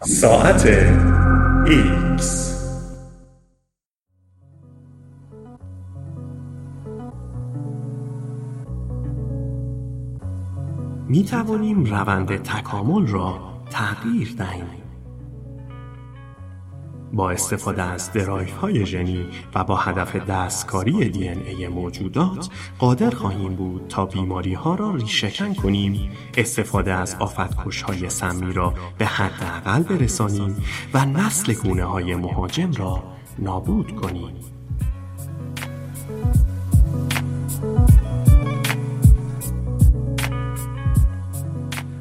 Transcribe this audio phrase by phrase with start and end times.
[0.00, 0.62] ساعت
[1.66, 2.22] X
[11.08, 13.38] می توانیم روند تکامل را
[13.70, 14.87] تغییر دهیم.
[17.12, 22.48] با استفاده از درایف های ژنی و با هدف دستکاری دی ای موجودات
[22.78, 26.10] قادر خواهیم بود تا بیماری ها را ریشهکن کنیم.
[26.36, 30.56] استفاده از آفتکش های سمی را به حداقل برسانیم
[30.94, 33.02] و نسل گونه های مهاجم را
[33.38, 34.57] نابود کنیم.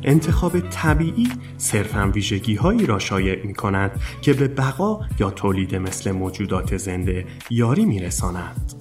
[0.08, 6.12] انتخاب طبیعی صرفا ویژگی هایی را شایع می کند که به بقا یا تولید مثل
[6.12, 8.74] موجودات زنده یاری می رساند.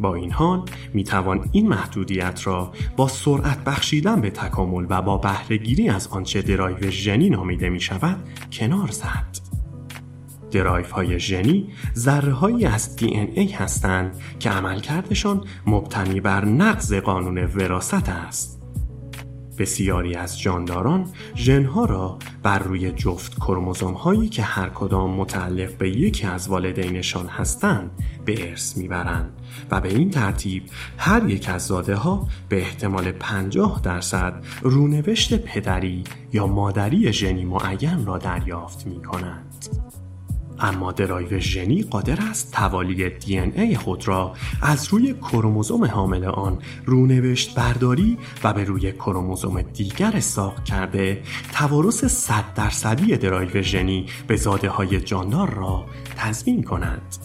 [0.00, 5.18] با این حال می توان این محدودیت را با سرعت بخشیدن به تکامل و با
[5.18, 9.38] بهرهگیری از آنچه درایو ژنی نامیده می شود کنار زد.
[10.50, 17.38] درایو های ژنی ذره از دی ان ای هستند که عملکردشان مبتنی بر نقض قانون
[17.38, 18.65] وراثت است.
[19.58, 25.90] بسیاری از جانداران ژنها را بر روی جفت کروموزوم هایی که هر کدام متعلق به
[25.90, 27.90] یکی از والدینشان هستند
[28.24, 29.32] به ارث می‌برند
[29.70, 30.62] و به این ترتیب
[30.98, 38.06] هر یک از زاده ها به احتمال 50 درصد رونوشت پدری یا مادری ژنی معین
[38.06, 39.54] را دریافت می کنند.
[40.60, 46.24] اما درایو ژنی قادر است توالی دی ان ای خود را از روی کروموزوم حامل
[46.24, 54.06] آن رونوشت برداری و به روی کروموزوم دیگر الصاق کرده توارث 100 درصدی درایو ژنی
[54.26, 57.16] به زاده های جاندار را تضمین کند.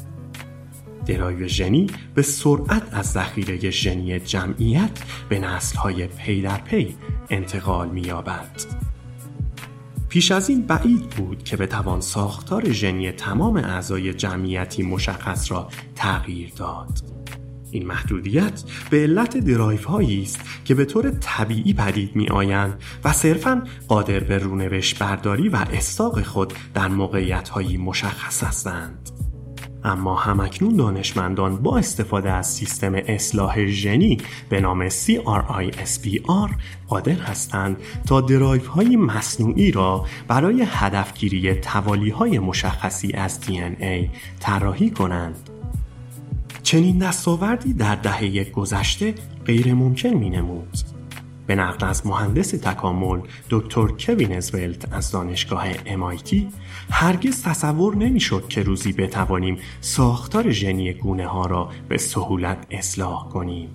[1.06, 6.96] درایو ژنی به سرعت از ذخیره ژنی جمعیت به نسل‌های پی در پی
[7.30, 8.62] انتقال می‌یابد.
[10.12, 16.52] پیش از این بعید بود که بتوان ساختار ژنی تمام اعضای جمعیتی مشخص را تغییر
[16.56, 17.00] داد.
[17.72, 23.14] این محدودیت به علت درایو هایی است که به طور طبیعی پدید می آیند و
[23.14, 29.21] صرفا قادر به رونوشت برداری و الصاق خود در موقعیت هایی مشخص هستند.
[29.84, 34.18] اما همکنون دانشمندان با استفاده از سیستم اصلاح ژنی
[34.50, 36.52] به نام CRISPR
[36.88, 37.78] قادر هستند
[38.08, 44.08] تا درایف های مصنوعی را برای هدفگیری توالی های مشخصی از DNA
[44.40, 45.50] طراحی کنند.
[46.64, 49.14] چنین دستاوردی در دهه گذشته
[49.46, 51.01] غیر ممکن می نمود.
[51.48, 53.20] به نقل از مهندس تکامل
[53.50, 56.36] دکتر کوین ازولت از دانشگاه MIT
[56.92, 63.70] هرگز تصور نمی‌شد که روزی بتوانیم ساختار ژنی گونه ها را به سهولت اصلاح کنیم.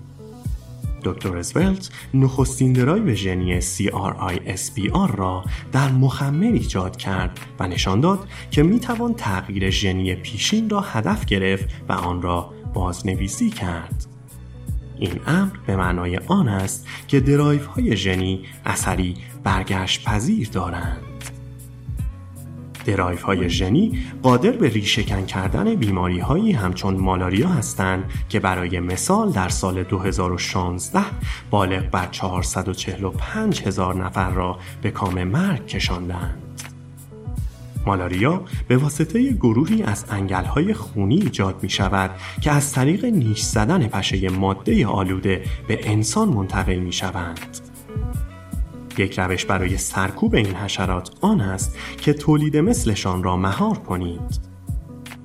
[1.04, 8.62] دکتر ازولت نخستین درایو ژنی CRISPR را در مخمر ایجاد کرد و نشان داد که
[8.62, 14.15] می توان تغییر ژنی پیشین را هدف گرفت و آن را بازنویسی کرد.
[14.98, 19.14] این امر به معنای آن است که درایو های ژنی اثری
[19.44, 21.02] برگشت پذیر دارند.
[22.86, 29.30] درایف های ژنی قادر به ریشهکن کردن بیماری هایی همچون مالاریا هستند که برای مثال
[29.30, 31.00] در سال 2016
[31.50, 36.45] بالغ بر 445 هزار نفر را به کام مرگ کشاندند.
[37.86, 42.10] مالاریا به واسطه گروهی از انگلهای خونی ایجاد می شود
[42.40, 47.58] که از طریق نیش زدن پشه ماده آلوده به انسان منتقل می شوند.
[48.98, 54.40] یک روش برای سرکوب این حشرات آن است که تولید مثلشان را مهار کنید.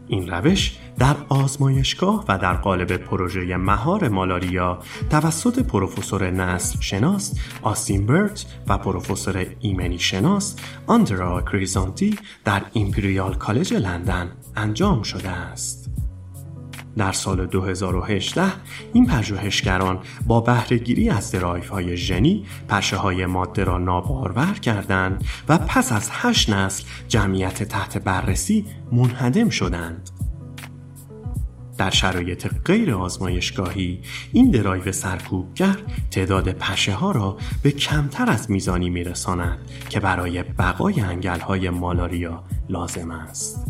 [0.07, 4.79] این روش در آزمایشگاه و در قالب پروژه مهار مالاریا
[5.09, 10.55] توسط پروفسور نسل شناس آستین برت و پروفسور ایمنی شناس
[10.87, 15.89] آندرا کریزانتی در ایمپریال کالج لندن انجام شده است.
[16.97, 18.43] در سال 2018
[18.93, 25.57] این پژوهشگران با بهرهگیری از درایو های ژنی پشه های ماده را نابارور کردند و
[25.57, 30.09] پس از هشت نسل جمعیت تحت بررسی منهدم شدند.
[31.81, 33.99] در شرایط غیر آزمایشگاهی
[34.33, 35.77] این درایو سرکوبگر
[36.11, 39.57] تعداد پشه ها را به کمتر از میزانی میرساند
[39.89, 43.67] که برای بقای انگل های مالاریا لازم است.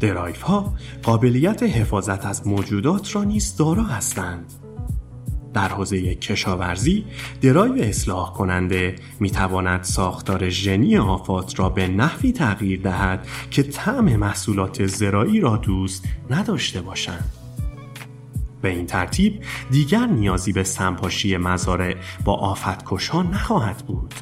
[0.00, 4.52] درایو ها قابلیت حفاظت از موجودات را نیز دارا هستند.
[5.58, 7.04] در حوزه کشاورزی
[7.42, 14.04] درایو اصلاح کننده می تواند ساختار ژنی آفات را به نحوی تغییر دهد که طعم
[14.16, 17.32] محصولات زراعی را دوست نداشته باشند.
[18.62, 21.94] به این ترتیب دیگر نیازی به سمپاشی مزارع
[22.24, 24.14] با آفتکش ها نخواهد بود.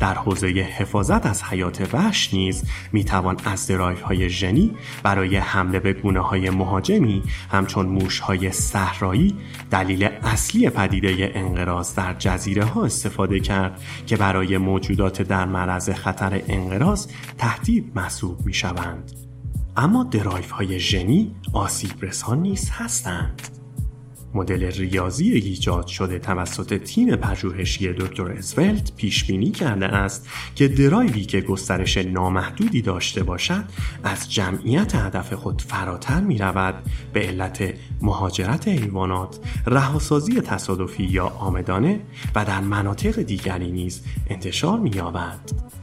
[0.00, 4.70] در حوزه حفاظت از حیات وحش نیز می‌توان از درایف های ژنی
[5.02, 7.22] برای حمله به گونه های مهاجمی
[7.52, 9.36] همچون موش های صحرایی
[9.70, 16.42] دلیل اصلی پدیده انقراض در جزیره ها استفاده کرد که برای موجودات در معرض خطر
[16.48, 17.06] انقراض
[17.38, 19.12] تهدید محسوب می شوند.
[19.76, 23.42] اما درایف های ژنی آسیب رسان نیز هستند.
[24.34, 31.24] مدل ریاضی ایجاد شده توسط تیم پژوهشی دکتر اسولت پیش بینی کرده است که درایوی
[31.24, 33.64] که گسترش نامحدودی داشته باشد
[34.04, 36.74] از جمعیت هدف خود فراتر می رود
[37.12, 42.00] به علت مهاجرت حیوانات، رهاسازی تصادفی یا آمدانه
[42.34, 45.74] و در مناطق دیگری نیز انتشار می یابد.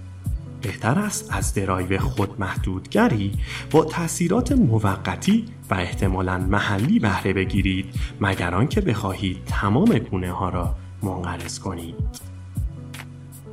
[0.62, 3.32] بهتر است از درایو خودمحدودگری
[3.72, 7.86] با تاثیرات موقتی و احتمالا محلی بهره بگیرید
[8.22, 11.96] مگر آنکه بخواهید تمام گونه ها را منقرض کنید.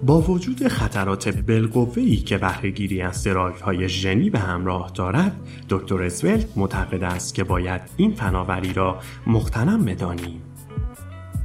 [0.03, 6.47] با وجود خطرات بالقوه‌ای که بهرهگیری از درایو های ژنی به همراه دارد دکتر اسولت
[6.57, 10.48] معتقد است که باید این فناوری را مختنم بدانیم.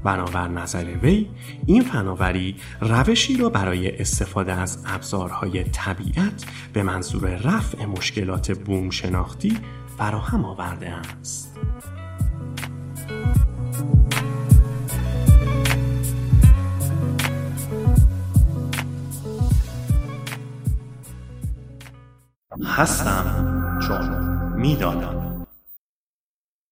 [0.04, 1.30] بنابر نظر وی
[1.66, 9.58] این فناوری روشی را برای استفاده از ابزارهای طبیعت به منظور رفع مشکلات بوم شناختی
[9.98, 11.58] فراهم آورده است.
[22.66, 24.10] هستم چون
[24.58, 25.13] می‌دانم